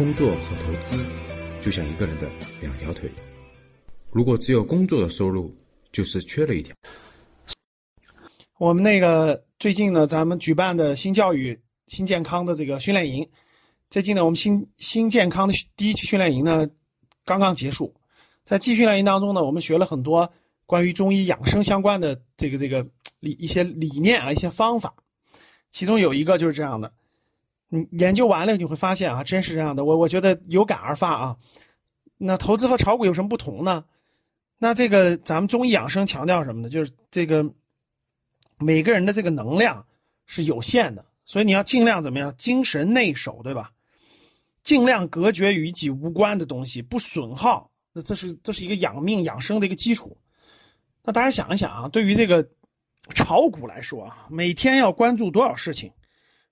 [0.00, 0.96] 工作和投资
[1.60, 2.26] 就像一个人的
[2.62, 3.10] 两条腿，
[4.10, 5.54] 如果只有工作的收入，
[5.92, 6.74] 就是缺了一条。
[8.56, 13.28] 我们那个最近呢，咱们举办的新教育、新健康的这个训练营，
[13.90, 16.70] 最近呢，我们新新健康的第一期训练营呢
[17.26, 17.94] 刚刚结束，
[18.46, 20.32] 在季训练营当中呢，我们学了很多
[20.64, 22.86] 关于中医养生相关的这个这个
[23.18, 24.94] 理一些理念啊，一些方法，
[25.70, 26.94] 其中有一个就是这样的。
[27.72, 29.84] 你研究完了，你会发现啊，真是这样的。
[29.84, 31.36] 我我觉得有感而发啊。
[32.18, 33.84] 那投资和炒股有什么不同呢？
[34.58, 36.68] 那这个咱们中医养生强调什么呢？
[36.68, 37.54] 就是这个
[38.58, 39.86] 每个人的这个能量
[40.26, 43.72] 是有限的，所以你要尽量怎么样，精神内守，对吧？
[44.62, 47.70] 尽量隔绝与己无关的东西，不损耗。
[47.92, 50.18] 那这是这是一个养命养生的一个基础。
[51.04, 52.50] 那大家想一想啊，对于这个
[53.14, 55.92] 炒股来说啊，每天要关注多少事情？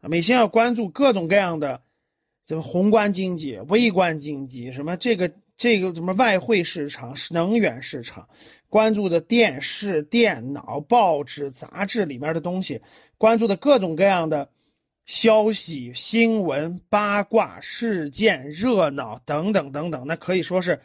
[0.00, 1.82] 每天要关注各种各样的
[2.44, 8.28] 这个宏观经济、微观经济，什么这个这个什么外汇市场、能源市场，
[8.68, 12.80] 关注的电视、电脑、报纸、杂志里面的东西，
[13.18, 14.50] 关注的各种各样的
[15.04, 20.80] 消息、新闻、八卦事件、热闹等等等等，那可以说是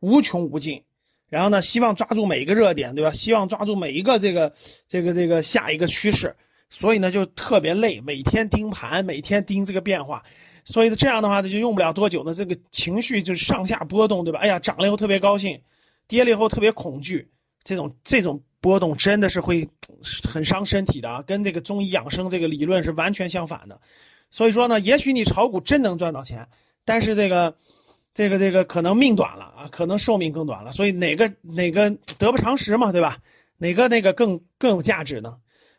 [0.00, 0.82] 无穷无尽。
[1.28, 3.10] 然后呢，希望抓住每一个热点，对吧？
[3.10, 4.54] 希望抓住每一个这个
[4.88, 6.36] 这个这个下一个趋势。
[6.68, 10.24] 所以呢，就特别累，每天盯盘，每天盯这个变化，
[10.64, 14.40] 所以这样的话呢，就用不了多久呢，这个情绪就是上下波动，对吧？
[14.40, 15.62] 哎呀，涨了以后特别高兴，
[16.08, 17.30] 跌了以后特别恐惧，
[17.62, 19.68] 这种这种波动真的是会
[20.28, 23.80] 很伤身体的啊，跟这个中医养生这个理论是完全相反的。
[24.30, 26.48] 所以说呢，也许你炒股真能赚到钱，
[26.84, 27.56] 但是这个
[28.12, 30.72] 这个这个可能命短了啊，可能寿命更短了。
[30.72, 33.18] 所以哪个哪个得不偿失嘛，对吧？
[33.56, 35.36] 哪个那个更更有价值呢？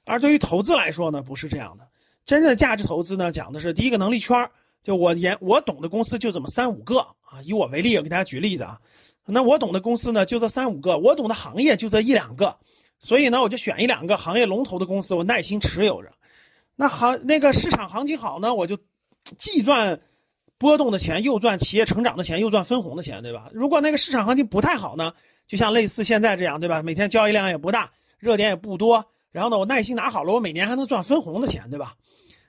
[0.07, 1.87] 而对于投资来说呢，不是这样的。
[2.25, 4.49] 真正的价值投资呢，讲的是第一个能力圈，
[4.83, 7.41] 就我研我懂的公司就这么三五个啊。
[7.43, 8.79] 以我为例，我给大家举例子啊。
[9.25, 12.57] 那我懂的公司呢，就这三五个；我懂的行业就这一两个。
[12.99, 16.13] 所以呢，我就选一两个行业龙头的公司，我耐心持有着。
[16.75, 18.79] 那行那个市场行情好呢，我就
[19.37, 20.01] 既赚
[20.57, 23.49] 波动的钱，又赚企业成长的钱，又赚分红的钱，对吧？
[23.51, 25.13] 如果那个市场行情不太好呢，
[25.47, 26.81] 就像类似现在这样，对吧？
[26.81, 29.05] 每天交易量也不大，热点也不多。
[29.31, 31.95] 然后呢，我耐心拿好了，我每年还能赚分红的钱，对吧？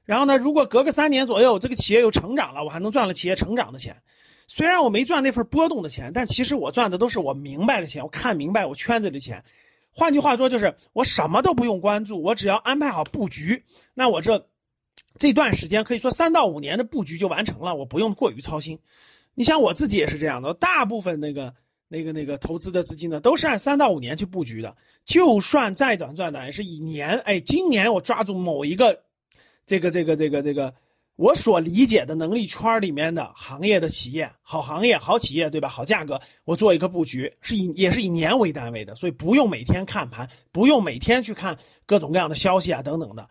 [0.05, 4.03] 然后呢，如果隔个三年左右，这个企业又成长了，我还能赚了企业成长的钱。
[4.47, 9.45] 虽然我没赚那份波动的钱，但其实我赚的都是我明白的钱，我看明白我圈子的钱。
[9.91, 14.47] 换句话说，就是我什么都不用关注，我只要安排好布局，那我这
[15.19, 18.79] 这段时间可以说三到五年的布局就完成了，我不用过于操心。
[19.35, 21.55] 你像我自己也是这样的，大部分那个。
[21.89, 24.77] 那个那个投资的资金呢，都是按三到五年去布局的，
[25.07, 29.03] 就算再短暂的，也是以年，哎，今年我抓住某一个
[29.65, 30.75] 这个这个这个这个
[31.17, 35.69] 我所理解的能力圈里面的行业的企业，好行业好企业，对吧？
[35.69, 43.31] 好价格，我做一个布局，是以也是以年为单位的，所以不用每天看盘，不用每天去看各种各样的消息啊等等的，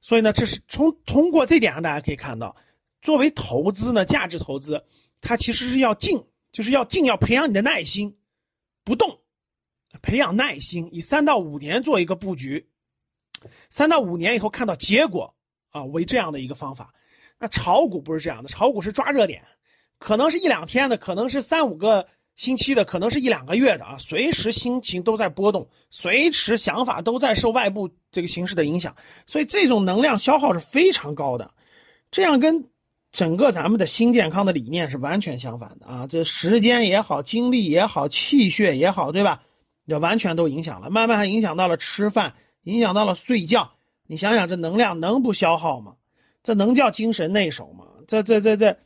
[0.00, 2.54] 所以呢，这是从通过这点上大家可以看到，
[3.02, 4.84] 作为投资呢，价值投资
[5.20, 6.24] 它其实是要静。
[6.56, 8.16] 就是要尽要培养你的耐心，
[8.82, 9.20] 不动，
[10.00, 12.66] 培养耐心，以三到五年做一个布局，
[13.68, 15.34] 三到五年以后看到结果
[15.68, 16.94] 啊为这样的一个方法。
[17.38, 19.44] 那炒股不是这样的，炒股是抓热点，
[19.98, 28.96] 可能是一两天的，可能是三五个星期的，可能是一两个月的啊，随时心情都在波动，随时想法都在受外部这个形势的影响，
[29.26, 31.52] 所以这种能量消耗是非常高的，
[32.10, 32.70] 这样跟。
[33.16, 36.06] 整个咱们的新健康的理念是完全相反的啊！
[36.06, 39.42] 这时间也好，精力也好，气血也好，对吧？
[39.86, 43.72] 这完全都影响了，慢慢还影响到了吃饭，影响到了睡觉。
[44.06, 45.94] 你想想，这能量能不消耗吗？
[46.42, 47.86] 这能叫精神内守吗？
[48.06, 48.76] 这这这这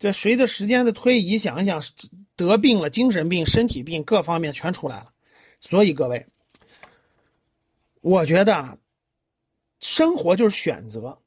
[0.00, 1.80] 这随着时间的推移，想一想，
[2.34, 5.10] 得病了，精神病、身体病各方面全出来了。
[5.60, 6.26] 所以各位，
[8.00, 8.78] 我觉得啊
[9.78, 11.20] 生活就是选择。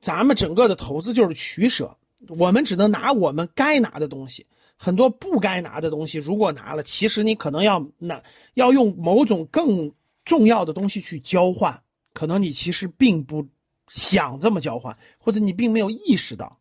[0.00, 8.22] 咱们整个的投资就是取舍，我们只能拿我们该拿的东西，很多不该拿的东西，如果拿了，其实你可能要拿
[8.54, 9.92] 要用某种更
[10.24, 11.82] 重要的东西去交换，
[12.12, 13.46] 可能你其实并不
[13.86, 16.58] 想这么交换，或者你并没有意识到。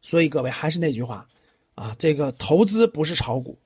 [0.00, 1.28] 所以各位还是那句话
[1.74, 3.58] 啊，这个投资不是炒股，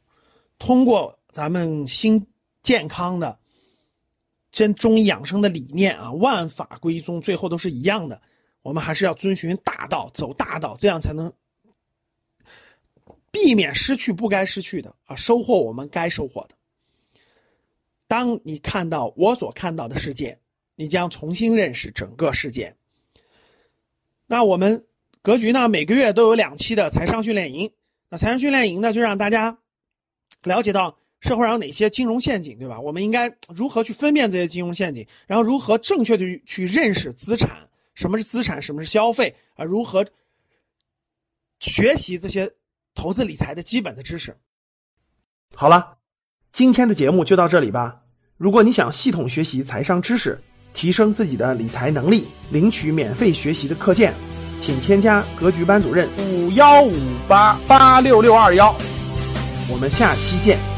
[0.58, 2.26] 通过咱们新
[2.62, 3.38] 健康的
[4.50, 8.23] 真中医养生的理念啊，万法归宗，最后都是一样的。
[8.62, 11.32] 我们还是要遵循大道，走大道，这样才能
[13.31, 16.56] 避免失去不该失去的啊，收获我们该收获的。
[18.06, 20.38] 当你看到我所看到的世界，
[20.75, 22.75] 你将重新认识整个世界。
[24.26, 24.84] 那我们
[25.22, 27.72] 格局呢，每个月都有两期的财商训练营，
[28.08, 29.58] 那财商训练营呢，就让大家
[30.43, 32.81] 了解到社会上有哪些金融陷阱，对吧？
[32.81, 37.69] 我们应该如何去分辨这些金融陷阱，然后如何正确的去认识资产，
[37.99, 39.65] 什么是资产，什么是消费啊？
[39.65, 40.06] 如何
[41.59, 42.53] 学习这些
[42.95, 44.37] 投资理财的基本的知识？
[45.53, 45.97] 好了，
[46.53, 48.03] 今天的节目就到这里吧。
[48.37, 50.41] 如果你想系统学习财商知识，
[50.75, 54.15] 提升自己的理财能力，领取免费学习的课件，
[54.61, 56.97] 请添加格局班主任五幺五
[57.27, 58.73] 八八六六二幺。
[59.69, 60.77] 我们下期见。